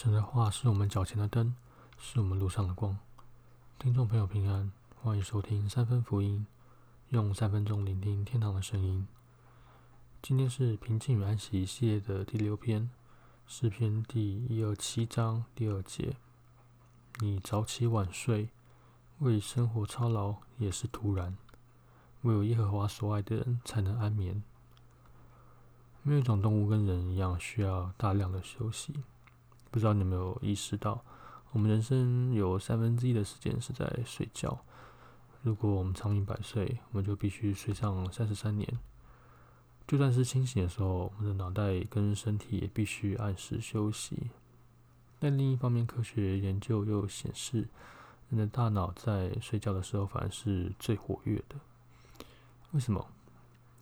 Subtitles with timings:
[0.00, 1.56] 神的话是我们脚前的灯，
[1.98, 2.96] 是我们路上的光。
[3.80, 4.70] 听众朋友平安，
[5.02, 6.46] 欢迎收听三分福音，
[7.08, 9.08] 用三分钟聆听天堂的声音。
[10.22, 12.88] 今天是平静与安息系列的第六篇，
[13.48, 16.14] 诗篇第一二七章第二节。
[17.18, 18.50] 你早起晚睡，
[19.18, 21.36] 为生活操劳也是突然。
[22.22, 24.44] 唯有耶和华所爱的人才能安眠。
[26.04, 29.02] 没有一种动物跟人一样需要大量的休息。
[29.70, 31.04] 不知道你有没有意识到，
[31.52, 34.58] 我们人生有三分之一的时间是在睡觉。
[35.42, 38.78] 如果我们长命百岁，我们就必须睡上三十三年。
[39.86, 44.30] 就算是清醒的时候，我们的脑袋跟身体也必须按时休息。
[45.18, 47.68] 但另一方面，科学研究又显示，
[48.28, 51.56] 人的大脑在睡觉的时候反而是最活跃的。
[52.72, 53.06] 为什么？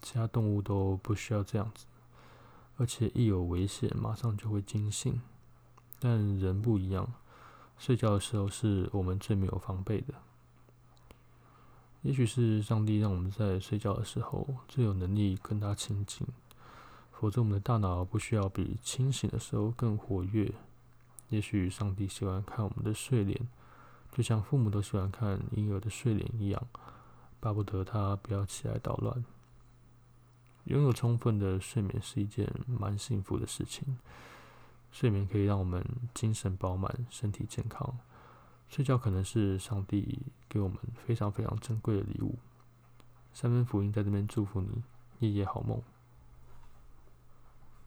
[0.03, 1.87] 其他动物都不需要这样子，
[2.77, 5.21] 而且一有危险，马上就会惊醒。
[5.99, 7.13] 但人不一样，
[7.79, 10.15] 睡觉的时候是我们最没有防备的。
[12.03, 16.27] 也许是上帝让我们在睡觉的时候最有能力跟他亲近，
[17.13, 20.53] 否则我们的大脑不需要比清醒的时候更活跃。
[21.31, 23.49] 也许上帝喜欢看我们的睡脸，
[24.13, 26.63] 就像父母都喜欢看婴儿的睡脸一样。
[27.41, 29.25] 巴不得他不要起来捣乱。
[30.65, 33.99] 拥有充分的睡眠是一件蛮幸福的事情。
[34.99, 37.99] 睡眠可以让我们精神饱满、身体健康。
[38.67, 42.39] 睡觉可能是上帝给我们非常非常珍贵的礼物。
[43.35, 44.83] 三分福音在这边祝福你，
[45.19, 45.83] 夜夜好梦。